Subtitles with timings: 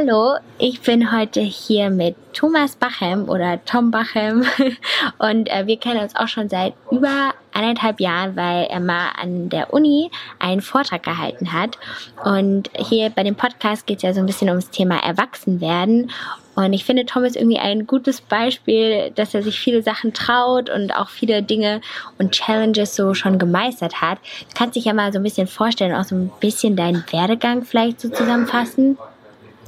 [0.00, 4.44] Hallo, ich bin heute hier mit Thomas Bachem oder Tom Bachem
[5.18, 9.48] und äh, wir kennen uns auch schon seit über eineinhalb Jahren, weil er mal an
[9.48, 11.78] der Uni einen Vortrag gehalten hat.
[12.24, 16.12] Und hier bei dem Podcast geht es ja so ein bisschen ums Thema Erwachsenwerden.
[16.54, 20.70] Und ich finde, Tom ist irgendwie ein gutes Beispiel, dass er sich viele Sachen traut
[20.70, 21.80] und auch viele Dinge
[22.18, 24.18] und Challenges so schon gemeistert hat.
[24.48, 27.64] Du kannst dich ja mal so ein bisschen vorstellen, auch so ein bisschen deinen Werdegang
[27.64, 28.96] vielleicht so zusammenfassen.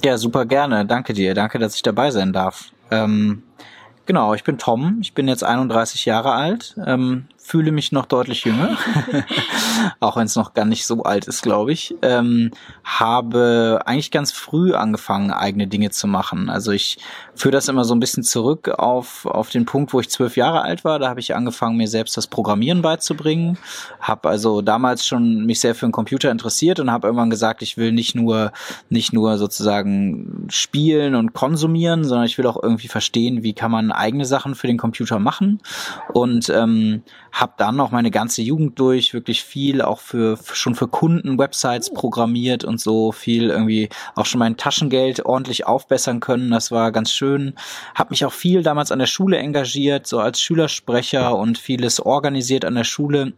[0.04, 0.86] Ja, super gerne.
[0.86, 1.34] Danke dir.
[1.34, 2.72] Danke, dass ich dabei sein darf.
[2.90, 3.42] Ähm,
[4.06, 4.98] genau, ich bin Tom.
[5.02, 6.74] Ich bin jetzt 31 Jahre alt.
[6.86, 8.78] Ähm, fühle mich noch deutlich jünger,
[10.00, 11.96] auch wenn es noch gar nicht so alt ist, glaube ich.
[12.00, 12.52] Ähm,
[12.84, 16.48] habe eigentlich ganz früh angefangen, eigene Dinge zu machen.
[16.48, 16.98] Also ich
[17.34, 20.62] führe das immer so ein bisschen zurück auf, auf den Punkt, wo ich zwölf Jahre
[20.62, 21.00] alt war.
[21.00, 23.58] Da habe ich angefangen, mir selbst das Programmieren beizubringen.
[23.98, 27.76] Habe also damals schon mich sehr für den Computer interessiert und habe irgendwann gesagt, ich
[27.76, 28.52] will nicht nur,
[28.90, 33.90] nicht nur sozusagen spielen und konsumieren, sondern ich will auch irgendwie verstehen, wie kann man
[33.90, 35.60] eigene Sachen für den Computer machen.
[36.12, 37.02] Und ähm,
[37.40, 41.92] habe dann noch meine ganze Jugend durch wirklich viel auch für schon für Kunden Websites
[41.92, 46.50] programmiert und so viel irgendwie auch schon mein Taschengeld ordentlich aufbessern können.
[46.50, 47.54] Das war ganz schön.
[47.94, 52.64] Habe mich auch viel damals an der Schule engagiert, so als Schülersprecher und vieles organisiert
[52.64, 53.32] an der Schule,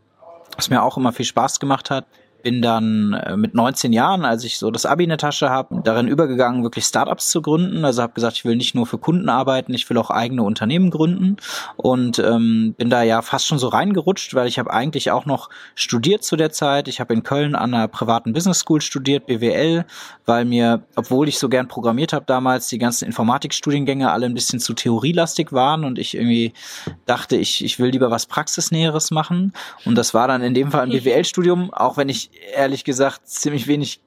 [0.57, 2.07] was mir auch immer viel Spaß gemacht hat
[2.43, 5.81] bin dann äh, mit 19 Jahren, als ich so das Abi in der Tasche habe,
[5.83, 7.85] darin übergegangen, wirklich Startups zu gründen.
[7.85, 10.91] Also habe gesagt, ich will nicht nur für Kunden arbeiten, ich will auch eigene Unternehmen
[10.91, 11.37] gründen
[11.77, 15.49] und ähm, bin da ja fast schon so reingerutscht, weil ich habe eigentlich auch noch
[15.75, 16.89] studiert zu der Zeit.
[16.89, 19.85] Ich habe in Köln an einer privaten Business School studiert, BWL,
[20.27, 24.61] weil mir, obwohl ich so gern programmiert habe damals, die ganzen Informatikstudiengänge alle ein bisschen
[24.61, 26.53] zu theorielastig waren und ich irgendwie
[27.07, 29.53] dachte, ich, ich will lieber was Praxisnäheres machen.
[29.85, 33.67] Und das war dann in dem Fall ein BWL-Studium, auch wenn ich ehrlich gesagt ziemlich
[33.67, 34.01] wenig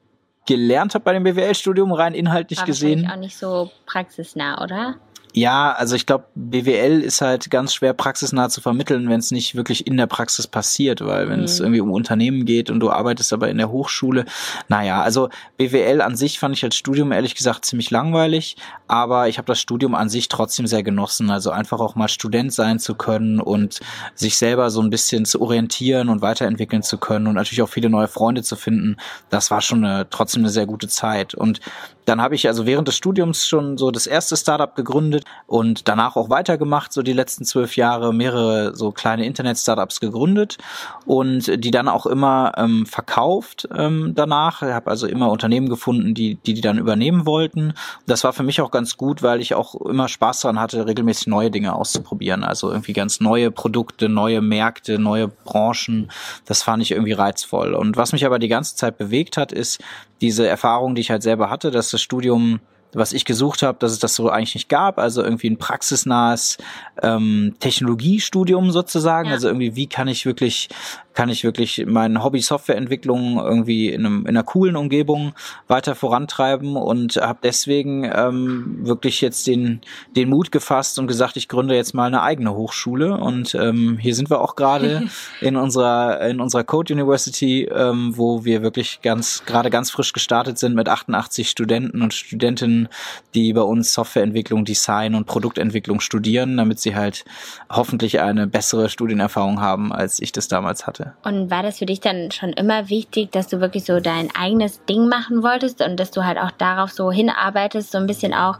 [0.46, 3.10] gelernt habe bei dem BWL-Studium, rein inhaltlich War gesehen.
[3.10, 4.96] auch nicht so praxisnah, oder?
[5.32, 9.54] Ja, also ich glaube, BWL ist halt ganz schwer praxisnah zu vermitteln, wenn es nicht
[9.54, 11.66] wirklich in der Praxis passiert, weil wenn es mhm.
[11.66, 14.24] irgendwie um Unternehmen geht und du arbeitest aber in der Hochschule,
[14.68, 15.28] naja, also
[15.58, 18.56] BWL an sich fand ich als Studium ehrlich gesagt ziemlich langweilig,
[18.88, 22.52] aber ich habe das Studium an sich trotzdem sehr genossen, also einfach auch mal Student
[22.52, 23.80] sein zu können und
[24.14, 27.90] sich selber so ein bisschen zu orientieren und weiterentwickeln zu können und natürlich auch viele
[27.90, 28.96] neue Freunde zu finden,
[29.28, 31.34] das war schon eine, trotzdem eine sehr gute Zeit.
[31.34, 31.60] Und
[32.06, 36.16] dann habe ich also während des Studiums schon so das erste Startup gegründet und danach
[36.16, 40.58] auch weitergemacht, so die letzten zwölf Jahre mehrere so kleine Internet-Startups gegründet
[41.04, 44.62] und die dann auch immer ähm, verkauft ähm, danach.
[44.62, 47.74] Ich habe also immer Unternehmen gefunden, die, die die dann übernehmen wollten.
[48.06, 51.26] Das war für mich auch ganz gut, weil ich auch immer Spaß daran hatte, regelmäßig
[51.26, 52.44] neue Dinge auszuprobieren.
[52.44, 56.10] Also irgendwie ganz neue Produkte, neue Märkte, neue Branchen.
[56.44, 57.74] Das fand ich irgendwie reizvoll.
[57.74, 59.80] Und was mich aber die ganze Zeit bewegt hat, ist
[60.20, 62.60] diese Erfahrung, die ich halt selber hatte, dass das Studium
[62.96, 64.98] was ich gesucht habe, dass es das so eigentlich nicht gab.
[64.98, 66.56] Also irgendwie ein praxisnahes
[67.02, 69.28] ähm, Technologiestudium sozusagen.
[69.28, 69.34] Ja.
[69.34, 70.68] Also irgendwie, wie kann ich wirklich
[71.16, 75.32] kann ich wirklich mein Hobby Softwareentwicklung irgendwie in, einem, in einer coolen Umgebung
[75.66, 79.80] weiter vorantreiben und habe deswegen ähm, wirklich jetzt den,
[80.14, 84.14] den Mut gefasst und gesagt, ich gründe jetzt mal eine eigene Hochschule und ähm, hier
[84.14, 85.08] sind wir auch gerade
[85.40, 90.58] in unserer in unserer Code University, ähm, wo wir wirklich ganz gerade ganz frisch gestartet
[90.58, 92.88] sind mit 88 Studenten und Studentinnen,
[93.34, 97.24] die bei uns Softwareentwicklung, Design und Produktentwicklung studieren, damit sie halt
[97.70, 101.05] hoffentlich eine bessere Studienerfahrung haben, als ich das damals hatte.
[101.24, 104.84] Und war das für dich dann schon immer wichtig, dass du wirklich so dein eigenes
[104.84, 108.58] Ding machen wolltest und dass du halt auch darauf so hinarbeitest, so ein bisschen auch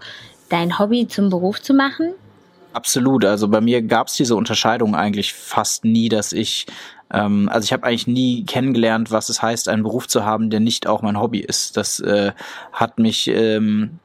[0.48, 2.12] dein Hobby zum Beruf zu machen?
[2.72, 3.24] Absolut.
[3.24, 6.66] Also bei mir gab es diese Unterscheidung eigentlich fast nie, dass ich
[7.10, 10.60] ähm, also ich habe eigentlich nie kennengelernt, was es heißt, einen Beruf zu haben, der
[10.60, 11.76] nicht auch mein Hobby ist.
[11.76, 12.32] Das äh,
[12.72, 13.98] hat mich ähm,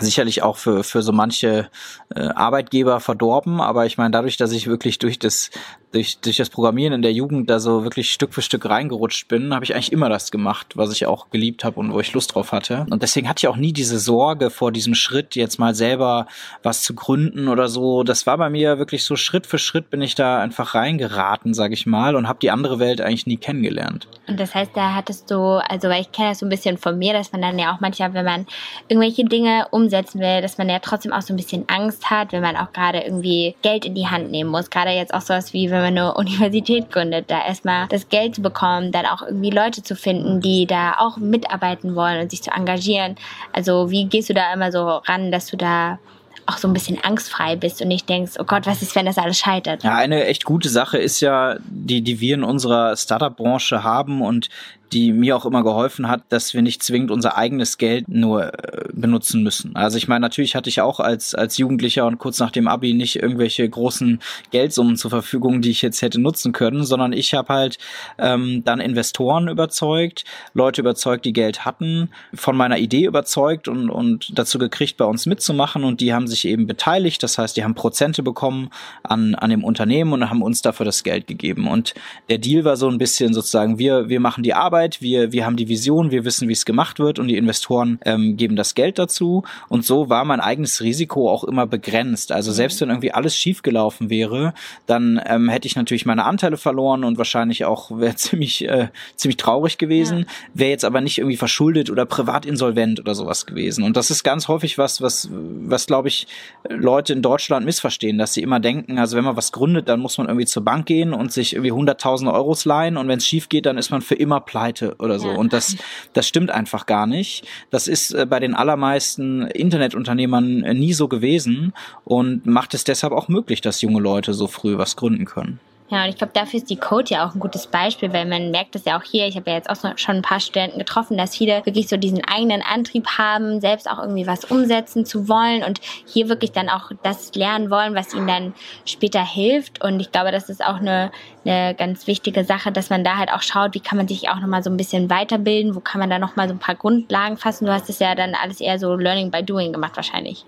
[0.00, 1.68] sicherlich auch für, für so manche
[2.14, 5.50] äh, Arbeitgeber verdorben, aber ich meine, dadurch, dass ich wirklich durch das,
[5.92, 9.54] durch, durch das Programmieren in der Jugend da so wirklich Stück für Stück reingerutscht bin,
[9.54, 12.34] habe ich eigentlich immer das gemacht, was ich auch geliebt habe und wo ich Lust
[12.34, 12.86] drauf hatte.
[12.90, 16.26] Und deswegen hatte ich auch nie diese Sorge vor diesem Schritt, jetzt mal selber
[16.62, 18.02] was zu gründen oder so.
[18.02, 21.72] Das war bei mir wirklich so Schritt für Schritt bin ich da einfach reingeraten, sag
[21.72, 24.08] ich mal, und habe die andere Welt eigentlich nie kennengelernt.
[24.26, 26.98] Und das heißt, da hattest du, also weil ich kenne das so ein bisschen von
[26.98, 28.46] mir, dass man dann ja auch manchmal, wenn man
[28.88, 32.42] irgendwelche Dinge umsetzen will, dass man ja trotzdem auch so ein bisschen Angst hat, wenn
[32.42, 34.70] man auch gerade irgendwie Geld in die Hand nehmen muss.
[34.70, 38.42] Gerade jetzt auch sowas wie, wenn man eine Universität gründet, da erstmal das Geld zu
[38.42, 42.50] bekommen, dann auch irgendwie Leute zu finden, die da auch mitarbeiten wollen und sich zu
[42.50, 43.16] engagieren.
[43.52, 45.98] Also wie gehst du da immer so ran, dass du da
[46.46, 49.18] auch so ein bisschen angstfrei bist und nicht denkst, oh Gott, was ist, wenn das
[49.18, 49.82] alles scheitert?
[49.82, 54.48] Ja, eine echt gute Sache ist ja, die, die wir in unserer Startup-Branche haben und
[54.92, 58.88] die mir auch immer geholfen hat, dass wir nicht zwingend unser eigenes Geld nur äh,
[58.92, 59.74] benutzen müssen.
[59.74, 62.94] Also ich meine, natürlich hatte ich auch als, als Jugendlicher und kurz nach dem Abi
[62.94, 64.20] nicht irgendwelche großen
[64.50, 67.78] Geldsummen zur Verfügung, die ich jetzt hätte nutzen können, sondern ich habe halt
[68.18, 74.38] ähm, dann Investoren überzeugt, Leute überzeugt, die Geld hatten, von meiner Idee überzeugt und, und
[74.38, 77.22] dazu gekriegt, bei uns mitzumachen und die haben sich eben beteiligt.
[77.22, 78.70] Das heißt, die haben Prozente bekommen
[79.02, 81.66] an, an dem Unternehmen und haben uns dafür das Geld gegeben.
[81.66, 81.94] Und
[82.28, 85.46] der Deal war so ein bisschen sozusagen, wir, wir machen die Arbeit, Arbeit, wir, wir
[85.46, 88.74] haben die Vision, wir wissen, wie es gemacht wird und die Investoren ähm, geben das
[88.74, 89.42] Geld dazu.
[89.68, 92.32] Und so war mein eigenes Risiko auch immer begrenzt.
[92.32, 92.54] Also mhm.
[92.54, 94.52] selbst wenn irgendwie alles schiefgelaufen wäre,
[94.86, 99.38] dann ähm, hätte ich natürlich meine Anteile verloren und wahrscheinlich auch wäre ziemlich, äh, ziemlich
[99.38, 100.26] traurig gewesen, ja.
[100.52, 103.84] wäre jetzt aber nicht irgendwie verschuldet oder privat insolvent oder sowas gewesen.
[103.84, 106.26] Und das ist ganz häufig was, was, was glaube ich,
[106.68, 110.18] Leute in Deutschland missverstehen, dass sie immer denken, also wenn man was gründet, dann muss
[110.18, 113.48] man irgendwie zur Bank gehen und sich irgendwie 100.000 Euros leihen und wenn es schief
[113.48, 115.28] geht, dann ist man für immer pleite Seite oder so.
[115.28, 115.36] Ja.
[115.36, 115.76] Und das,
[116.12, 117.46] das stimmt einfach gar nicht.
[117.70, 121.72] Das ist äh, bei den allermeisten Internetunternehmern äh, nie so gewesen
[122.04, 125.60] und macht es deshalb auch möglich, dass junge Leute so früh was gründen können.
[125.90, 128.50] Ja, und ich glaube, dafür ist die Code ja auch ein gutes Beispiel, weil man
[128.50, 131.18] merkt es ja auch hier, ich habe ja jetzt auch schon ein paar Studenten getroffen,
[131.18, 135.62] dass viele wirklich so diesen eigenen Antrieb haben, selbst auch irgendwie was umsetzen zu wollen
[135.62, 138.54] und hier wirklich dann auch das lernen wollen, was ihnen dann
[138.86, 139.84] später hilft.
[139.84, 141.12] Und ich glaube, das ist auch eine,
[141.44, 144.40] eine ganz wichtige Sache, dass man da halt auch schaut, wie kann man sich auch
[144.40, 147.66] nochmal so ein bisschen weiterbilden, wo kann man da nochmal so ein paar Grundlagen fassen.
[147.66, 150.46] Du hast es ja dann alles eher so Learning by Doing gemacht wahrscheinlich.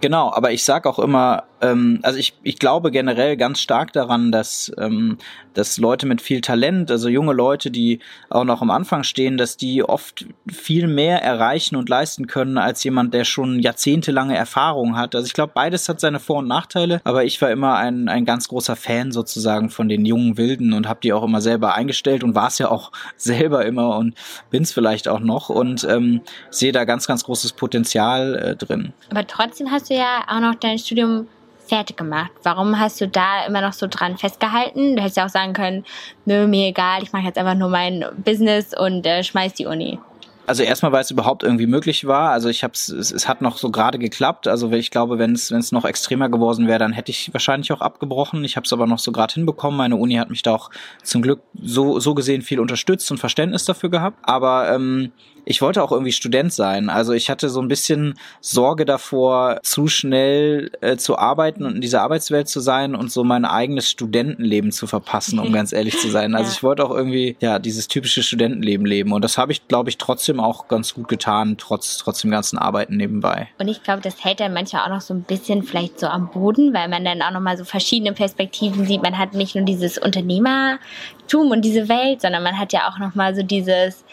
[0.00, 4.32] Genau, aber ich sag auch immer, ähm, also ich, ich glaube generell ganz stark daran,
[4.32, 5.18] dass, ähm,
[5.54, 9.56] dass Leute mit viel Talent, also junge Leute, die auch noch am Anfang stehen, dass
[9.56, 15.14] die oft viel mehr erreichen und leisten können als jemand, der schon jahrzehntelange Erfahrung hat.
[15.14, 18.24] Also ich glaube, beides hat seine Vor- und Nachteile, aber ich war immer ein, ein
[18.24, 22.24] ganz großer Fan sozusagen von den jungen Wilden und habe die auch immer selber eingestellt
[22.24, 24.14] und war es ja auch selber immer und
[24.50, 26.20] bin es vielleicht auch noch und ähm,
[26.50, 28.92] sehe da ganz, ganz großes Potenzial äh, drin.
[29.10, 31.28] Aber trotzdem hast du ja auch noch dein Studium
[31.66, 32.30] fertig gemacht.
[32.42, 34.96] Warum hast du da immer noch so dran festgehalten?
[34.96, 35.84] Du hättest ja auch sagen können,
[36.24, 39.98] nö, mir egal, ich mache jetzt einfach nur mein Business und äh, schmeiß die Uni.
[40.46, 42.30] Also erstmal, weil es überhaupt irgendwie möglich war.
[42.30, 44.46] Also ich habe es, es hat noch so gerade geklappt.
[44.46, 47.72] Also ich glaube, wenn es wenn es noch extremer geworden wäre, dann hätte ich wahrscheinlich
[47.72, 48.44] auch abgebrochen.
[48.44, 49.78] Ich habe es aber noch so gerade hinbekommen.
[49.78, 50.68] Meine Uni hat mich da auch
[51.02, 54.18] zum Glück so so gesehen viel unterstützt und Verständnis dafür gehabt.
[54.22, 55.12] Aber ähm,
[55.44, 56.88] ich wollte auch irgendwie Student sein.
[56.88, 61.80] Also ich hatte so ein bisschen Sorge davor, zu schnell äh, zu arbeiten und in
[61.80, 66.10] dieser Arbeitswelt zu sein und so mein eigenes Studentenleben zu verpassen, um ganz ehrlich zu
[66.10, 66.34] sein.
[66.34, 69.90] Also ich wollte auch irgendwie ja dieses typische Studentenleben leben und das habe ich, glaube
[69.90, 73.48] ich, trotzdem auch ganz gut getan, trotz trotz dem ganzen Arbeiten nebenbei.
[73.58, 76.30] Und ich glaube, das hält dann manchmal auch noch so ein bisschen vielleicht so am
[76.30, 79.02] Boden, weil man dann auch noch mal so verschiedene Perspektiven sieht.
[79.02, 83.14] Man hat nicht nur dieses Unternehmertum und diese Welt, sondern man hat ja auch noch
[83.14, 84.04] mal so dieses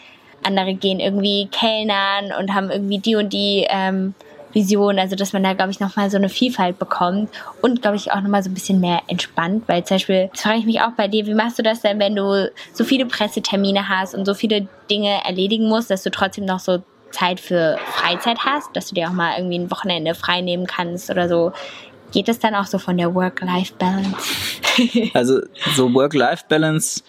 [0.44, 4.14] andere gehen irgendwie Kellnern und haben irgendwie die und die ähm,
[4.52, 7.30] Vision, also dass man da, glaube ich, nochmal so eine Vielfalt bekommt
[7.60, 10.58] und, glaube ich, auch nochmal so ein bisschen mehr entspannt, weil zum Beispiel, das frage
[10.58, 13.88] ich mich auch bei dir, wie machst du das denn, wenn du so viele Pressetermine
[13.88, 18.38] hast und so viele Dinge erledigen musst, dass du trotzdem noch so Zeit für Freizeit
[18.40, 21.52] hast, dass du dir auch mal irgendwie ein Wochenende frei nehmen kannst oder so.
[22.12, 24.16] Geht es dann auch so von der Work-Life-Balance?
[25.14, 25.40] also
[25.74, 27.02] so Work-Life-Balance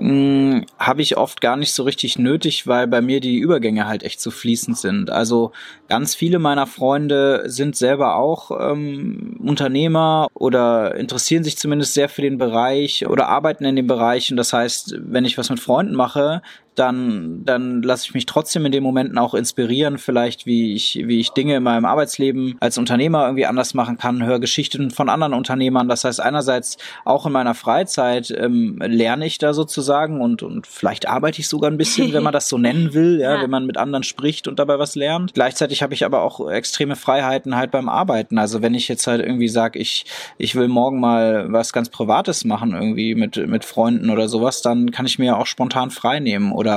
[0.00, 4.20] habe ich oft gar nicht so richtig nötig, weil bei mir die Übergänge halt echt
[4.20, 5.10] so fließend sind.
[5.10, 5.52] Also
[5.88, 12.22] ganz viele meiner Freunde sind selber auch ähm, Unternehmer oder interessieren sich zumindest sehr für
[12.22, 14.30] den Bereich oder arbeiten in dem Bereich.
[14.30, 16.40] Und das heißt, wenn ich was mit Freunden mache,
[16.80, 21.20] dann, dann lasse ich mich trotzdem in den Momenten auch inspirieren, vielleicht wie ich, wie
[21.20, 25.34] ich Dinge in meinem Arbeitsleben als Unternehmer irgendwie anders machen kann, höre Geschichten von anderen
[25.34, 25.88] Unternehmern.
[25.88, 31.06] Das heißt, einerseits auch in meiner Freizeit ähm, lerne ich da sozusagen und, und vielleicht
[31.06, 33.42] arbeite ich sogar ein bisschen, wenn man das so nennen will, ja, ja.
[33.42, 35.34] wenn man mit anderen spricht und dabei was lernt.
[35.34, 38.38] Gleichzeitig habe ich aber auch extreme Freiheiten halt beim Arbeiten.
[38.38, 40.06] Also wenn ich jetzt halt irgendwie sage, ich,
[40.38, 44.90] ich will morgen mal was ganz Privates machen, irgendwie mit, mit Freunden oder sowas, dann
[44.90, 46.69] kann ich mir auch spontan frei nehmen oder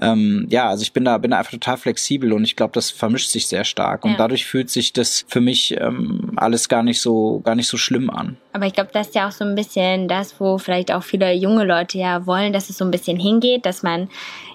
[0.00, 2.90] ähm, ja, also ich bin da, bin da einfach total flexibel und ich glaube, das
[2.90, 4.04] vermischt sich sehr stark.
[4.04, 4.16] Und ja.
[4.16, 8.10] dadurch fühlt sich das für mich ähm, alles gar nicht so, gar nicht so schlimm
[8.10, 8.36] an.
[8.52, 11.32] Aber ich glaube, das ist ja auch so ein bisschen das, wo vielleicht auch viele
[11.32, 14.08] junge Leute ja wollen, dass es so ein bisschen hingeht, dass man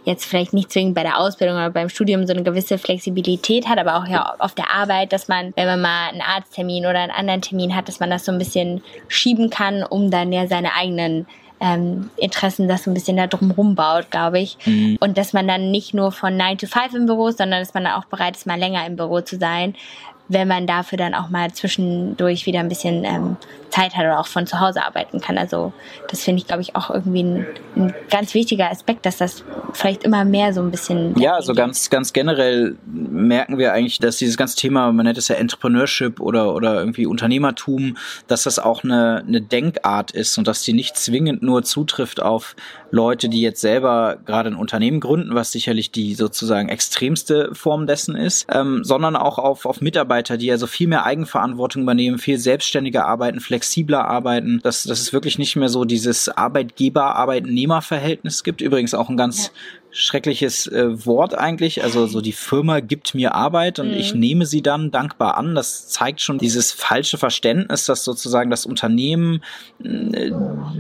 [0.04, 3.80] jetzt vielleicht nicht zwingend bei der Ausbildung oder beim Studium so eine gewisse Flexibilität hat,
[3.80, 7.12] aber auch ja auf der Arbeit, dass man, wenn man mal einen Arzttermin oder einen
[7.12, 10.74] anderen Termin hat, dass man das so ein bisschen schieben kann, um dann ja seine
[10.76, 11.26] eigenen
[11.60, 14.58] ähm, Interessen das so ein bisschen da drumherum baut, glaube ich.
[14.66, 14.98] Mhm.
[15.00, 17.74] Und dass man dann nicht nur von 9 to 5 im Büro ist, sondern dass
[17.74, 19.76] man dann auch bereit ist, mal länger im Büro zu sein.
[20.28, 23.38] Wenn man dafür dann auch mal zwischendurch wieder ein bisschen ähm,
[23.70, 25.38] Zeit hat oder auch von zu Hause arbeiten kann.
[25.38, 25.74] Also
[26.10, 30.04] das finde ich, glaube ich, auch irgendwie ein, ein, ganz wichtiger Aspekt, dass das vielleicht
[30.04, 31.18] immer mehr so ein bisschen.
[31.20, 35.28] Ja, also ganz, ganz generell merken wir eigentlich, dass dieses ganze Thema, man nennt es
[35.28, 40.62] ja Entrepreneurship oder, oder irgendwie Unternehmertum, dass das auch eine, eine Denkart ist und dass
[40.64, 42.56] die nicht zwingend nur zutrifft auf
[42.96, 48.16] Leute, die jetzt selber gerade ein Unternehmen gründen, was sicherlich die sozusagen extremste Form dessen
[48.16, 53.06] ist, ähm, sondern auch auf, auf Mitarbeiter, die also viel mehr Eigenverantwortung übernehmen, viel selbstständiger
[53.06, 58.62] arbeiten, flexibler arbeiten, dass, dass es wirklich nicht mehr so dieses Arbeitgeber-Arbeitnehmer-Verhältnis gibt.
[58.62, 59.52] Übrigens auch ein ganz ja
[59.96, 61.82] schreckliches äh, Wort eigentlich.
[61.82, 63.98] Also so die Firma gibt mir Arbeit und mhm.
[63.98, 65.56] ich nehme sie dann dankbar an.
[65.56, 69.42] Das zeigt schon dieses falsche Verständnis, dass sozusagen das Unternehmen
[69.82, 70.32] äh,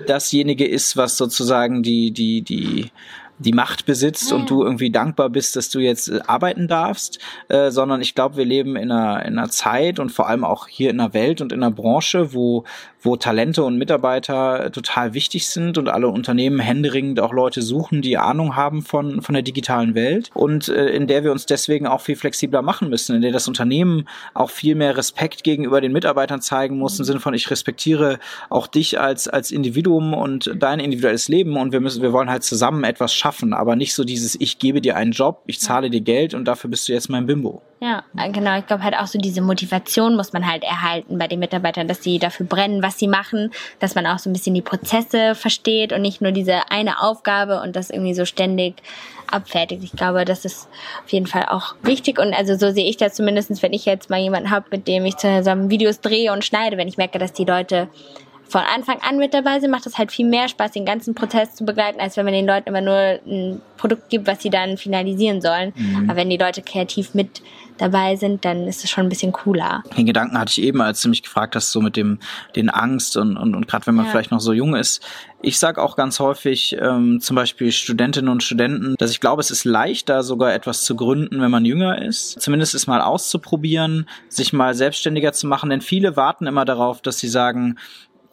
[0.06, 2.92] dasjenige ist, was sozusagen die, die, die
[3.38, 7.70] die Macht besitzt und du irgendwie dankbar bist, dass du jetzt äh, arbeiten darfst, äh,
[7.70, 10.90] sondern ich glaube, wir leben in einer, in einer Zeit und vor allem auch hier
[10.90, 12.64] in der Welt und in einer Branche, wo,
[13.02, 18.18] wo Talente und Mitarbeiter total wichtig sind und alle Unternehmen händeringend auch Leute suchen, die
[18.18, 22.02] Ahnung haben von, von der digitalen Welt und äh, in der wir uns deswegen auch
[22.02, 26.42] viel flexibler machen müssen, in der das Unternehmen auch viel mehr Respekt gegenüber den Mitarbeitern
[26.42, 31.28] zeigen muss, im Sinne von ich respektiere auch dich als, als Individuum und dein individuelles
[31.28, 34.60] Leben und wir müssen, wir wollen halt zusammen etwas schaffen, aber nicht so dieses ich
[34.60, 37.62] gebe dir einen Job, ich zahle dir Geld und dafür bist du jetzt mein Bimbo.
[37.82, 38.58] Ja, genau.
[38.58, 42.02] Ich glaube halt auch so diese Motivation muss man halt erhalten bei den Mitarbeitern, dass
[42.02, 45.92] sie dafür brennen, was sie machen, dass man auch so ein bisschen die Prozesse versteht
[45.92, 48.76] und nicht nur diese eine Aufgabe und das irgendwie so ständig
[49.28, 49.84] abfertigt.
[49.84, 50.68] Ich glaube, das ist
[51.04, 54.10] auf jeden Fall auch wichtig und also so sehe ich das zumindest, wenn ich jetzt
[54.10, 57.34] mal jemanden habe, mit dem ich zusammen Videos drehe und schneide, wenn ich merke, dass
[57.34, 57.90] die Leute
[58.48, 61.56] von Anfang an mit dabei sind, macht es halt viel mehr Spaß, den ganzen Prozess
[61.56, 64.78] zu begleiten, als wenn man den Leuten immer nur ein Produkt gibt, was sie dann
[64.78, 65.74] finalisieren sollen.
[65.76, 66.10] Mhm.
[66.10, 67.42] Aber wenn die Leute kreativ mit
[67.78, 69.84] dabei sind, dann ist es schon ein bisschen cooler.
[69.98, 72.20] Den Gedanken hatte ich eben, als du mich gefragt hast, so mit dem
[72.56, 74.12] den Angst und, und, und gerade wenn man ja.
[74.12, 75.06] vielleicht noch so jung ist.
[75.42, 79.52] Ich sage auch ganz häufig, ähm, zum Beispiel Studentinnen und Studenten, dass ich glaube, es
[79.52, 82.42] ist leichter, sogar etwas zu gründen, wenn man jünger ist.
[82.42, 85.70] Zumindest es mal auszuprobieren, sich mal selbstständiger zu machen.
[85.70, 87.78] Denn viele warten immer darauf, dass sie sagen,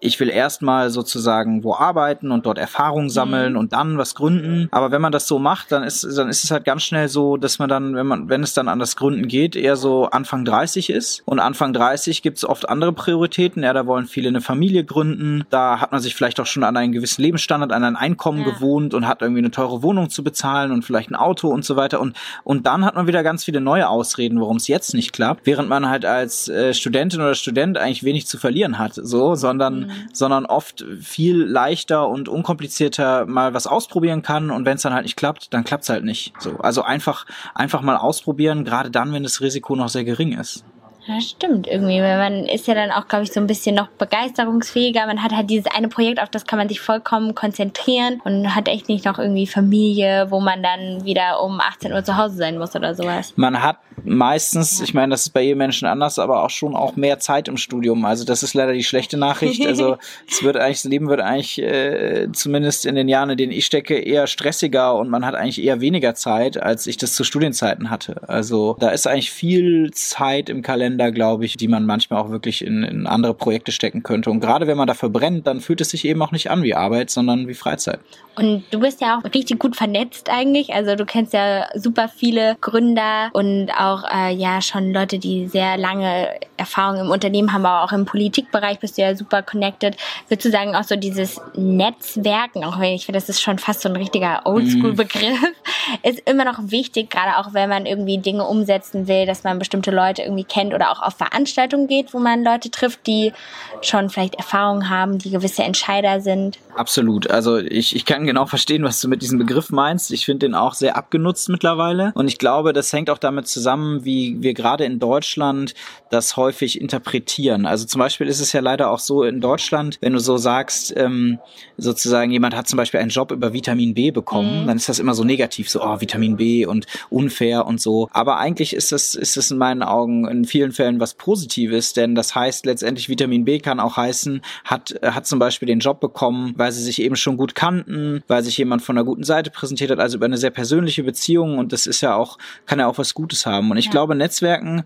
[0.02, 3.58] ich will erstmal sozusagen wo arbeiten und dort Erfahrung sammeln mhm.
[3.58, 4.66] und dann was gründen.
[4.72, 7.36] Aber wenn man das so macht, dann ist, dann ist es halt ganz schnell so,
[7.36, 10.44] dass man dann, wenn man, wenn es dann an das Gründen geht, eher so Anfang
[10.44, 11.22] 30 ist.
[11.24, 13.62] Und Anfang 30 gibt es oft andere Prioritäten.
[13.62, 15.44] Ja, da wollen viele eine Familie gründen.
[15.50, 18.50] Da hat man sich vielleicht auch schon an einen gewissen Lebensstandard, an ein Einkommen ja.
[18.50, 21.76] gewohnt und hat irgendwie eine teure Wohnung zu bezahlen und vielleicht ein Auto und so
[21.76, 22.00] weiter.
[22.00, 25.46] Und, und dann hat man wieder ganz viele neue Ausreden, warum es jetzt nicht klappt.
[25.46, 29.80] Während man halt als äh, Studentin oder Student eigentlich wenig zu verlieren hat, so, sondern
[29.80, 29.91] mhm.
[30.12, 35.04] Sondern oft viel leichter und unkomplizierter mal was ausprobieren kann und wenn es dann halt
[35.04, 36.32] nicht klappt, dann klappt es halt nicht.
[36.38, 40.64] So, also einfach einfach mal ausprobieren, gerade dann, wenn das Risiko noch sehr gering ist.
[41.06, 42.00] Ja, stimmt irgendwie.
[42.00, 45.06] Man ist ja dann auch, glaube ich, so ein bisschen noch begeisterungsfähiger.
[45.06, 48.68] Man hat halt dieses eine Projekt, auf das kann man sich vollkommen konzentrieren und hat
[48.68, 52.56] echt nicht noch irgendwie Familie, wo man dann wieder um 18 Uhr zu Hause sein
[52.56, 53.32] muss oder sowas.
[53.36, 54.84] Man hat meistens, ja.
[54.84, 57.56] ich meine, das ist bei jedem Menschen anders, aber auch schon auch mehr Zeit im
[57.56, 58.04] Studium.
[58.04, 59.66] Also das ist leider die schlechte Nachricht.
[59.66, 59.96] Also
[60.30, 63.66] es wird eigentlich, das Leben wird eigentlich äh, zumindest in den Jahren, in denen ich
[63.66, 67.90] stecke, eher stressiger und man hat eigentlich eher weniger Zeit, als ich das zu Studienzeiten
[67.90, 68.28] hatte.
[68.28, 72.64] Also da ist eigentlich viel Zeit im Kalender, glaube ich, die man manchmal auch wirklich
[72.64, 74.30] in, in andere Projekte stecken könnte.
[74.30, 76.74] Und gerade wenn man dafür brennt, dann fühlt es sich eben auch nicht an wie
[76.74, 78.00] Arbeit, sondern wie Freizeit.
[78.34, 80.72] Und du bist ja auch richtig gut vernetzt eigentlich.
[80.72, 85.76] Also du kennst ja super viele Gründer und auch äh, ja schon Leute, die sehr
[85.76, 89.96] lange Erfahrung im Unternehmen haben, aber auch im Politikbereich bist du ja super connected.
[90.28, 93.82] Würdest du sagen, auch so dieses Netzwerken, auch wenn ich finde, das ist schon fast
[93.82, 96.08] so ein richtiger Oldschool-Begriff, mm.
[96.08, 99.90] ist immer noch wichtig, gerade auch wenn man irgendwie Dinge umsetzen will, dass man bestimmte
[99.90, 103.32] Leute irgendwie kennt oder auch auf Veranstaltungen geht, wo man Leute trifft, die
[103.80, 106.58] schon vielleicht Erfahrung haben, die gewisse Entscheider sind.
[106.74, 107.30] Absolut.
[107.30, 110.10] Also ich, ich kann genau verstehen, was du mit diesem Begriff meinst.
[110.10, 112.12] Ich finde den auch sehr abgenutzt mittlerweile.
[112.14, 115.74] Und ich glaube, das hängt auch damit zusammen, wie wir gerade in Deutschland
[116.10, 117.66] das häufig interpretieren.
[117.66, 120.94] Also zum Beispiel ist es ja leider auch so in Deutschland, wenn du so sagst,
[120.96, 121.38] ähm,
[121.76, 124.66] sozusagen jemand hat zum Beispiel einen Job über Vitamin B bekommen, mhm.
[124.66, 128.08] dann ist das immer so negativ, so oh, Vitamin B und unfair und so.
[128.12, 132.14] Aber eigentlich ist das, ist das in meinen Augen in vielen Fällen was Positives, denn
[132.14, 136.54] das heißt letztendlich Vitamin B kann auch heißen, hat, hat zum Beispiel den Job bekommen,
[136.56, 139.90] weil sie sich eben schon gut kannten, weil sich jemand von einer guten Seite präsentiert
[139.90, 142.98] hat, also über eine sehr persönliche Beziehung und das ist ja auch, kann ja auch
[142.98, 143.70] was Gutes haben.
[143.70, 143.90] Und ich ja.
[143.90, 144.84] glaube, Netzwerken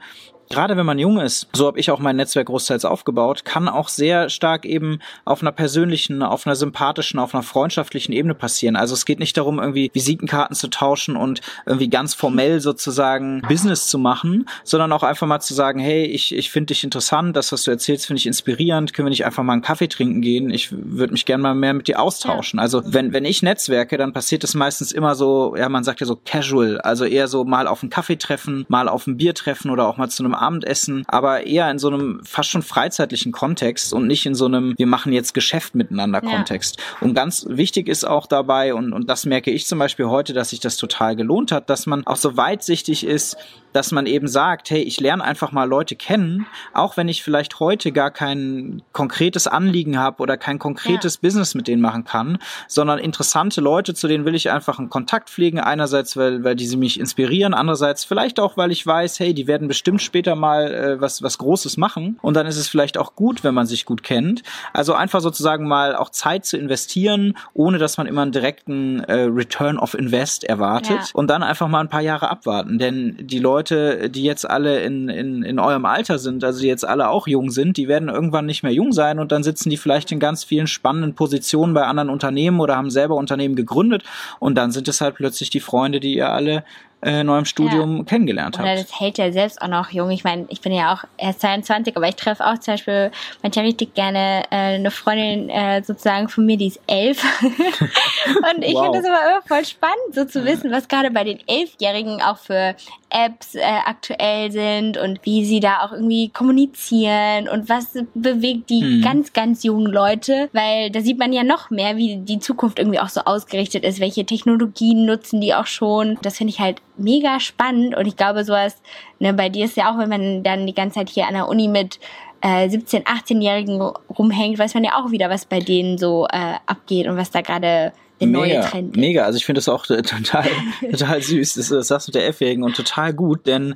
[0.51, 3.89] gerade wenn man jung ist, so habe ich auch mein Netzwerk großteils aufgebaut, kann auch
[3.89, 8.77] sehr stark eben auf einer persönlichen, auf einer sympathischen, auf einer freundschaftlichen Ebene passieren.
[8.77, 13.89] Also es geht nicht darum, irgendwie Visitenkarten zu tauschen und irgendwie ganz formell sozusagen Business
[13.89, 17.53] zu machen, sondern auch einfach mal zu sagen, hey, ich, ich finde dich interessant, das,
[17.53, 20.51] was du erzählst, finde ich inspirierend, können wir nicht einfach mal einen Kaffee trinken gehen?
[20.51, 22.59] Ich würde mich gerne mal mehr mit dir austauschen.
[22.59, 26.07] Also wenn, wenn ich Netzwerke, dann passiert es meistens immer so, ja, man sagt ja
[26.07, 29.71] so casual, also eher so mal auf einen Kaffee treffen, mal auf ein Bier treffen
[29.71, 33.93] oder auch mal zu einem Abendessen, aber eher in so einem fast schon freizeitlichen Kontext
[33.93, 36.31] und nicht in so einem, wir machen jetzt Geschäft miteinander ja.
[36.31, 36.79] Kontext.
[37.01, 40.51] Und ganz wichtig ist auch dabei, und, und das merke ich zum Beispiel heute, dass
[40.51, 43.37] sich das total gelohnt hat, dass man auch so weitsichtig ist,
[43.77, 47.61] dass man eben sagt, hey, ich lerne einfach mal Leute kennen, auch wenn ich vielleicht
[47.61, 51.21] heute gar kein konkretes Anliegen habe oder kein konkretes ja.
[51.21, 52.39] Business mit denen machen kann,
[52.69, 55.61] sondern interessante Leute, zu denen will ich einfach einen Kontakt pflegen.
[55.61, 59.47] Einerseits, weil, weil die sie mich inspirieren, andererseits vielleicht auch, weil ich weiß, hey, die
[59.47, 62.19] werden bestimmt später mal äh, was, was Großes machen.
[62.23, 64.43] Und dann ist es vielleicht auch gut, wenn man sich gut kennt.
[64.73, 69.23] Also einfach sozusagen mal auch Zeit zu investieren, ohne dass man immer einen direkten äh,
[69.23, 70.87] Return of Invest erwartet.
[70.87, 71.05] Ja.
[71.15, 74.81] und dann einfach mal ein paar Jahre abwarten, denn die Leute Leute, die jetzt alle
[74.81, 78.09] in, in, in eurem Alter sind, also die jetzt alle auch jung sind, die werden
[78.09, 79.19] irgendwann nicht mehr jung sein.
[79.19, 82.91] Und dann sitzen die vielleicht in ganz vielen spannenden Positionen bei anderen Unternehmen oder haben
[82.91, 84.05] selber Unternehmen gegründet.
[84.39, 86.65] Und dann sind es halt plötzlich die Freunde, die ihr alle
[87.07, 88.03] äh, neuem Studium ja.
[88.03, 88.59] kennengelernt.
[88.59, 90.11] Oder das hält ja selbst auch noch jung.
[90.11, 93.67] Ich meine, ich bin ja auch erst 22, aber ich treffe auch zum Beispiel manchmal
[93.67, 97.23] richtig gerne äh, eine Freundin äh, sozusagen von mir, die ist elf.
[97.43, 98.83] und ich wow.
[98.83, 102.39] finde das immer, immer voll spannend, so zu wissen, was gerade bei den Elfjährigen auch
[102.39, 102.75] für
[103.17, 108.83] Apps äh, aktuell sind und wie sie da auch irgendwie kommunizieren und was bewegt die
[108.83, 109.03] hm.
[109.03, 113.01] ganz, ganz jungen Leute, weil da sieht man ja noch mehr, wie die Zukunft irgendwie
[113.01, 116.19] auch so ausgerichtet ist, welche Technologien nutzen die auch schon.
[116.21, 118.83] Das finde ich halt mega spannend und ich glaube, sowas,
[119.19, 121.49] ne, bei dir ist ja auch, wenn man dann die ganze Zeit hier an der
[121.49, 121.99] Uni mit
[122.43, 123.81] äh, 17-, 18-Jährigen
[124.19, 127.41] rumhängt, weiß man ja auch wieder, was bei denen so äh, abgeht und was da
[127.41, 128.97] gerade der mega, neue Trend.
[128.97, 130.47] Mega, also ich finde das auch total,
[130.81, 133.75] total süß, das, das sagst du mit der F-Jährigen und total gut, denn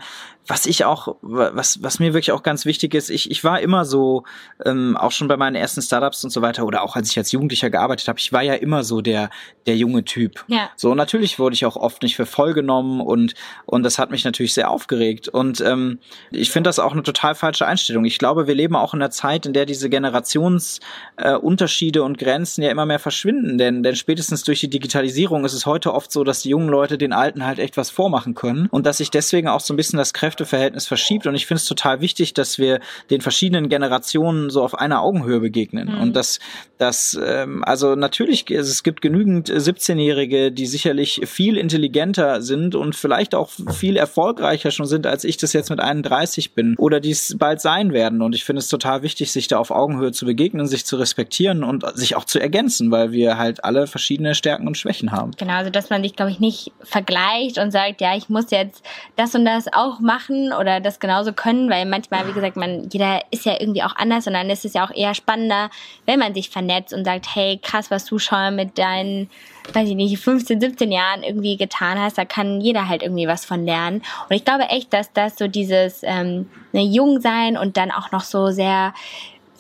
[0.50, 3.84] was ich auch, was, was mir wirklich auch ganz wichtig ist, ich, ich war immer
[3.84, 4.24] so,
[4.64, 7.30] ähm, auch schon bei meinen ersten Startups und so weiter, oder auch als ich als
[7.30, 9.30] Jugendlicher gearbeitet habe, ich war ja immer so der,
[9.66, 10.44] der junge Typ.
[10.48, 10.68] Ja.
[10.74, 14.24] So, natürlich wurde ich auch oft nicht für voll genommen und, und das hat mich
[14.24, 15.28] natürlich sehr aufgeregt.
[15.28, 16.00] Und ähm,
[16.32, 18.04] ich finde das auch eine total falsche Einstellung.
[18.04, 22.62] Ich glaube, wir leben auch in einer Zeit, in der diese Generationsunterschiede äh, und Grenzen
[22.62, 26.24] ja immer mehr verschwinden, denn, denn spätestens durch die Digitalisierung ist es heute oft so,
[26.24, 29.46] dass die jungen Leute den Alten halt echt was vormachen können und dass sich deswegen
[29.46, 31.26] auch so ein bisschen das Kräfte Kräfteverhältnis verschiebt.
[31.26, 35.40] Und ich finde es total wichtig, dass wir den verschiedenen Generationen so auf einer Augenhöhe
[35.40, 35.92] begegnen.
[35.92, 36.00] Mhm.
[36.00, 36.40] Und dass
[36.78, 43.34] das, ähm, also natürlich, es gibt genügend 17-Jährige, die sicherlich viel intelligenter sind und vielleicht
[43.34, 47.36] auch viel erfolgreicher schon sind, als ich das jetzt mit 31 bin oder die es
[47.38, 48.22] bald sein werden.
[48.22, 51.62] Und ich finde es total wichtig, sich da auf Augenhöhe zu begegnen, sich zu respektieren
[51.64, 55.32] und sich auch zu ergänzen, weil wir halt alle verschiedene Stärken und Schwächen haben.
[55.36, 58.82] Genau, also dass man sich, glaube ich, nicht vergleicht und sagt, ja, ich muss jetzt
[59.16, 62.88] das und das auch machen machen oder das genauso können, weil manchmal, wie gesagt, man,
[62.90, 65.70] jeder ist ja irgendwie auch anders und dann ist es ja auch eher spannender,
[66.06, 69.30] wenn man sich vernetzt und sagt, hey, krass, was du schon mit deinen,
[69.72, 73.44] weiß ich nicht, 15, 17 Jahren irgendwie getan hast, da kann jeder halt irgendwie was
[73.44, 74.02] von lernen.
[74.28, 78.12] Und ich glaube echt, dass das so dieses ähm, ne, jung sein und dann auch
[78.12, 78.94] noch so sehr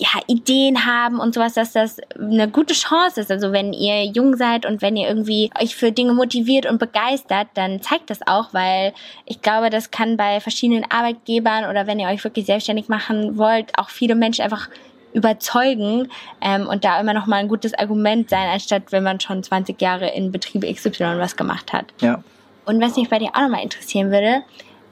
[0.00, 3.30] ja, Ideen haben und sowas, dass das eine gute Chance ist.
[3.30, 7.48] Also wenn ihr jung seid und wenn ihr irgendwie euch für Dinge motiviert und begeistert,
[7.52, 8.94] dann zeigt das auch, weil
[9.26, 13.78] ich glaube, das kann bei verschiedenen Arbeitgebern oder wenn ihr euch wirklich selbstständig machen wollt,
[13.78, 14.70] auch viele Menschen einfach
[15.12, 16.08] überzeugen
[16.40, 19.78] ähm, und da immer noch mal ein gutes Argument sein, anstatt wenn man schon 20
[19.82, 21.84] Jahre in Betrieb XY was gemacht hat.
[22.00, 22.24] Ja.
[22.64, 24.44] Und was mich bei dir auch noch mal interessieren würde,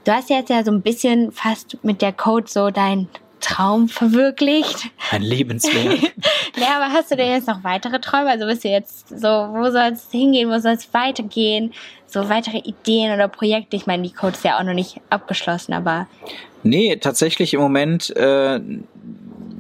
[0.05, 3.09] du hast jetzt ja so ein bisschen fast mit der Code so dein
[3.40, 4.90] Traum verwirklicht.
[5.11, 6.01] Ein Lebenswerk.
[6.57, 8.31] ja, aber hast du denn jetzt noch weitere Träume?
[8.31, 11.72] Also bist du jetzt so, wo soll es hingehen, wo soll es weitergehen?
[12.07, 13.77] So weitere Ideen oder Projekte?
[13.77, 16.07] Ich meine, die Code ist ja auch noch nicht abgeschlossen, aber.
[16.62, 18.61] Nee, tatsächlich im Moment äh,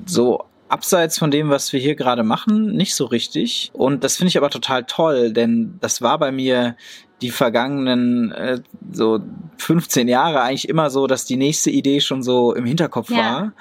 [0.06, 3.70] so abseits von dem, was wir hier gerade machen, nicht so richtig.
[3.72, 6.76] Und das finde ich aber total toll, denn das war bei mir
[7.20, 8.60] die vergangenen äh,
[8.92, 9.20] so
[9.58, 13.16] 15 Jahre eigentlich immer so, dass die nächste Idee schon so im Hinterkopf ja.
[13.16, 13.52] war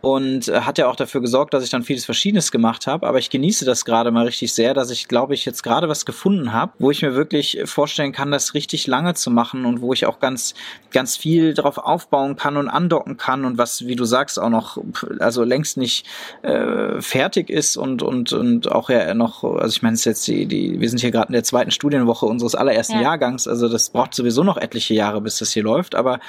[0.00, 3.06] und äh, hat ja auch dafür gesorgt, dass ich dann vieles Verschiedenes gemacht habe.
[3.06, 6.06] Aber ich genieße das gerade mal richtig sehr, dass ich, glaube ich, jetzt gerade was
[6.06, 9.92] gefunden habe, wo ich mir wirklich vorstellen kann, das richtig lange zu machen und wo
[9.92, 10.54] ich auch ganz,
[10.90, 14.78] ganz viel drauf aufbauen kann und andocken kann und was, wie du sagst, auch noch,
[15.18, 16.06] also längst nicht
[16.42, 20.28] äh, fertig ist und und und auch ja noch, also ich meine, es ist jetzt
[20.28, 23.02] die, die, wir sind hier gerade in der zweiten Studienwoche unseres allerersten ja.
[23.02, 26.20] Jahrgangs, also das braucht sowieso noch etliche Jahre, bis das hier läuft, aber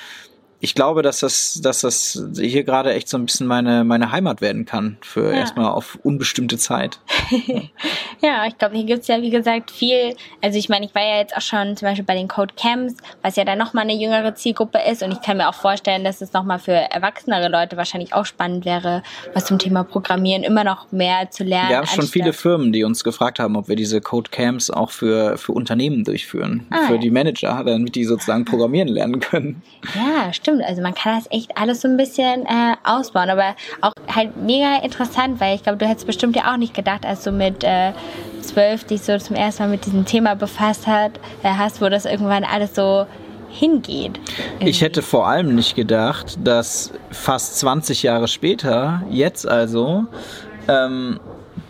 [0.63, 4.41] ich glaube, dass das, dass das hier gerade echt so ein bisschen meine, meine Heimat
[4.41, 5.39] werden kann für ja.
[5.39, 6.99] erstmal auf unbestimmte Zeit.
[8.21, 10.15] ja, ich glaube, hier gibt's ja, wie gesagt, viel.
[10.39, 12.93] Also ich meine, ich war ja jetzt auch schon zum Beispiel bei den Code Camps,
[13.23, 15.01] was ja dann nochmal eine jüngere Zielgruppe ist.
[15.01, 18.63] Und ich kann mir auch vorstellen, dass es nochmal für erwachsenere Leute wahrscheinlich auch spannend
[18.63, 19.01] wäre,
[19.33, 21.69] was zum Thema Programmieren immer noch mehr zu lernen.
[21.69, 24.91] Wir haben schon viele Firmen, die uns gefragt haben, ob wir diese Code Camps auch
[24.91, 26.67] für, für Unternehmen durchführen.
[26.69, 26.99] Ah, für ja.
[26.99, 29.63] die Manager, damit die sozusagen programmieren lernen können.
[29.95, 30.67] Ja, stimmt stimmt.
[30.67, 34.77] Also man kann das echt alles so ein bisschen äh, ausbauen, aber auch halt mega
[34.83, 37.93] interessant, weil ich glaube, du hättest bestimmt ja auch nicht gedacht, als du mit äh,
[38.41, 42.05] zwölf dich so zum ersten Mal mit diesem Thema befasst hat, äh, hast, wo das
[42.05, 43.05] irgendwann alles so
[43.49, 44.19] hingeht.
[44.53, 44.69] Irgendwie.
[44.69, 50.05] Ich hätte vor allem nicht gedacht, dass fast 20 Jahre später, jetzt also,
[50.67, 51.19] ähm,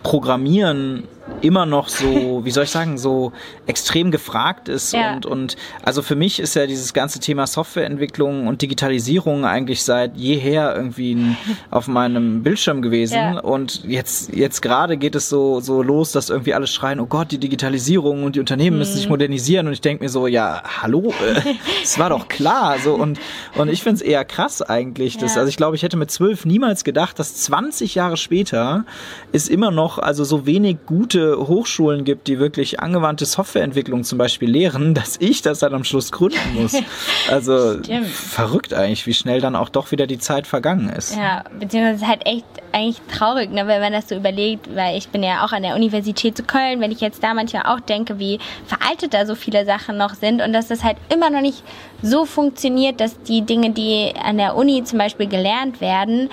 [0.03, 1.07] Programmieren
[1.41, 3.31] immer noch so, wie soll ich sagen, so
[3.65, 5.13] extrem gefragt ist ja.
[5.13, 10.17] und, und also für mich ist ja dieses ganze Thema Softwareentwicklung und Digitalisierung eigentlich seit
[10.17, 11.35] jeher irgendwie
[11.71, 13.39] auf meinem Bildschirm gewesen ja.
[13.39, 17.31] und jetzt, jetzt gerade geht es so, so los, dass irgendwie alle schreien, oh Gott,
[17.31, 19.11] die Digitalisierung und die Unternehmen müssen sich mhm.
[19.11, 21.13] modernisieren und ich denke mir so, ja, hallo,
[21.83, 23.19] es war doch klar, so und,
[23.55, 25.41] und ich finde es eher krass eigentlich, dass, ja.
[25.41, 28.85] also ich glaube, ich hätte mit zwölf niemals gedacht, dass 20 Jahre später
[29.31, 30.77] ist immer noch also so wenig
[31.11, 35.83] gute Hochschulen gibt, die wirklich angewandte Softwareentwicklung zum Beispiel lehren, dass ich das dann am
[35.83, 36.75] Schluss gründen muss.
[37.29, 41.15] Also verrückt eigentlich, wie schnell dann auch doch wieder die Zeit vergangen ist.
[41.15, 45.23] Ja, beziehungsweise halt echt eigentlich traurig, ne, wenn man das so überlegt, weil ich bin
[45.23, 48.39] ja auch an der Universität zu Köln, wenn ich jetzt da manchmal auch denke, wie
[48.65, 51.63] veraltet da so viele Sachen noch sind und dass das halt immer noch nicht
[52.01, 56.29] so funktioniert, dass die Dinge, die an der Uni zum Beispiel gelernt werden,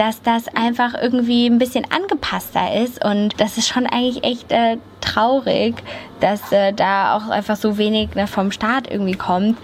[0.00, 3.04] dass das einfach irgendwie ein bisschen angepasster ist.
[3.04, 5.74] Und das ist schon eigentlich echt äh, traurig,
[6.20, 9.58] dass äh, da auch einfach so wenig ne, vom Staat irgendwie kommt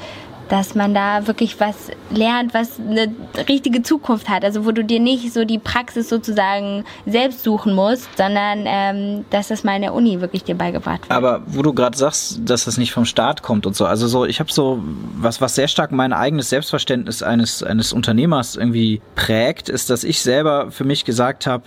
[0.48, 3.12] dass man da wirklich was lernt, was eine
[3.48, 4.44] richtige Zukunft hat.
[4.44, 9.48] Also wo du dir nicht so die Praxis sozusagen selbst suchen musst, sondern ähm, dass
[9.48, 11.10] das mal in der Uni wirklich dir beigebracht wird.
[11.12, 14.24] Aber wo du gerade sagst, dass das nicht vom Staat kommt und so, also so,
[14.24, 14.82] ich habe so
[15.16, 20.20] was, was sehr stark mein eigenes Selbstverständnis eines eines Unternehmers irgendwie prägt, ist, dass ich
[20.20, 21.64] selber für mich gesagt habe,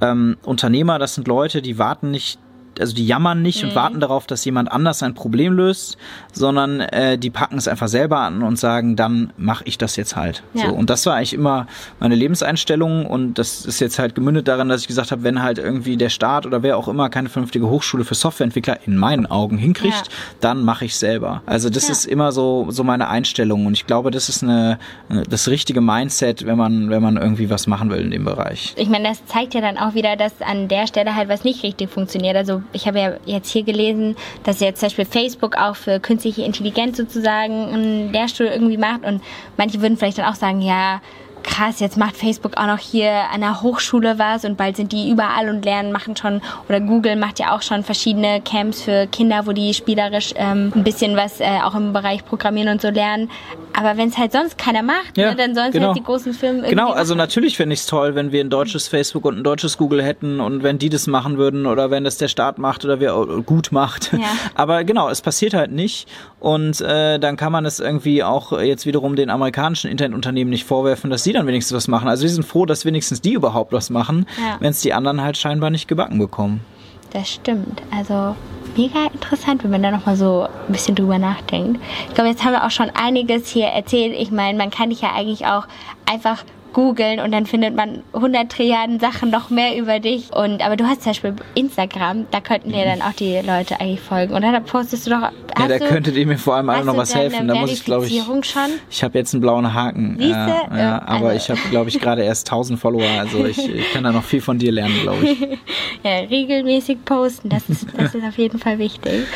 [0.00, 2.38] ähm, Unternehmer, das sind Leute, die warten nicht
[2.80, 3.70] also die jammern nicht mhm.
[3.70, 5.96] und warten darauf, dass jemand anders ein Problem löst,
[6.32, 10.16] sondern äh, die packen es einfach selber an und sagen, dann mache ich das jetzt
[10.16, 10.42] halt.
[10.54, 10.68] Ja.
[10.68, 11.66] So, und das war eigentlich immer
[12.00, 15.58] meine Lebenseinstellung und das ist jetzt halt gemündet daran, dass ich gesagt habe, wenn halt
[15.58, 19.58] irgendwie der Staat oder wer auch immer keine vernünftige Hochschule für Softwareentwickler in meinen Augen
[19.58, 20.12] hinkriegt, ja.
[20.40, 21.42] dann mache ich selber.
[21.46, 21.92] Also das ja.
[21.92, 24.78] ist immer so so meine Einstellung und ich glaube, das ist eine
[25.28, 28.74] das richtige Mindset, wenn man wenn man irgendwie was machen will in dem Bereich.
[28.76, 31.62] Ich meine, das zeigt ja dann auch wieder, dass an der Stelle halt was nicht
[31.62, 32.36] richtig funktioniert.
[32.36, 36.42] Also ich habe ja jetzt hier gelesen, dass jetzt zum Beispiel Facebook auch für künstliche
[36.42, 39.04] Intelligenz sozusagen einen Lehrstuhl irgendwie macht.
[39.04, 39.22] Und
[39.56, 41.00] manche würden vielleicht dann auch sagen, ja,
[41.46, 45.10] krass, jetzt macht Facebook auch noch hier an der Hochschule was und bald sind die
[45.10, 49.46] überall und lernen, machen schon, oder Google macht ja auch schon verschiedene Camps für Kinder,
[49.46, 53.30] wo die spielerisch ähm, ein bisschen was äh, auch im Bereich Programmieren und so lernen.
[53.72, 55.88] Aber wenn es halt sonst keiner macht, ja, ne, dann sollen es genau.
[55.88, 57.18] halt die großen Firmen irgendwie Genau, also machen.
[57.18, 60.40] natürlich fände ich es toll, wenn wir ein deutsches Facebook und ein deutsches Google hätten
[60.40, 63.72] und wenn die das machen würden oder wenn das der Staat macht oder wer gut
[63.72, 64.12] macht.
[64.12, 64.20] Ja.
[64.54, 66.08] Aber genau, es passiert halt nicht
[66.40, 71.10] und äh, dann kann man es irgendwie auch jetzt wiederum den amerikanischen Internetunternehmen nicht vorwerfen,
[71.10, 72.08] dass sie dann wenigstens was machen.
[72.08, 74.56] Also wir sind froh, dass wenigstens die überhaupt was machen, ja.
[74.60, 76.60] wenn es die anderen halt scheinbar nicht gebacken bekommen.
[77.12, 77.82] Das stimmt.
[77.96, 78.34] Also
[78.76, 81.80] mega interessant, wenn man da nochmal so ein bisschen drüber nachdenkt.
[82.08, 84.14] Ich glaube, jetzt haben wir auch schon einiges hier erzählt.
[84.18, 85.66] Ich meine, man kann dich ja eigentlich auch
[86.04, 86.44] einfach
[86.76, 90.30] googeln und dann findet man 100 Trilliarden Sachen noch mehr über dich.
[90.34, 94.00] Und, aber du hast zum Beispiel Instagram, da könnten dir dann auch die Leute eigentlich
[94.00, 94.34] folgen.
[94.34, 95.22] Und da postest du doch.
[95.22, 97.48] Ja, da könntet ihr mir vor allem alle noch was helfen.
[97.48, 98.22] Da muss ich, glaube ich.
[98.22, 98.62] Schon?
[98.90, 100.16] Ich habe jetzt einen blauen Haken.
[100.18, 100.34] Siehste?
[100.34, 101.36] Ja, ja, aber also.
[101.36, 103.08] ich habe, glaube ich, gerade erst 1000 Follower.
[103.18, 105.40] Also ich, ich, kann da noch viel von dir lernen, glaube ich.
[106.04, 109.26] ja, regelmäßig posten, das ist, das ist auf jeden Fall wichtig.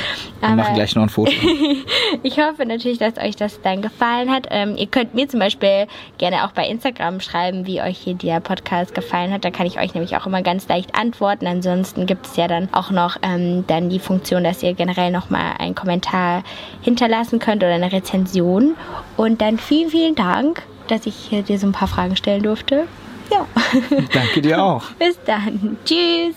[0.41, 1.33] Wir machen gleich noch ein Foto.
[2.23, 4.47] ich hoffe natürlich, dass euch das dann gefallen hat.
[4.51, 5.87] Ähm, ihr könnt mir zum Beispiel
[6.19, 9.45] gerne auch bei Instagram schreiben schreiben, wie euch hier der Podcast gefallen hat.
[9.45, 11.47] Da kann ich euch nämlich auch immer ganz leicht antworten.
[11.47, 15.55] Ansonsten gibt es ja dann auch noch ähm, dann die Funktion, dass ihr generell nochmal
[15.59, 16.43] einen Kommentar
[16.83, 18.75] hinterlassen könnt oder eine Rezension.
[19.17, 22.87] Und dann vielen, vielen Dank, dass ich hier dir so ein paar Fragen stellen durfte.
[23.31, 23.47] Ja.
[24.13, 24.83] Danke dir auch.
[24.99, 25.77] Bis dann.
[25.85, 26.35] Tschüss.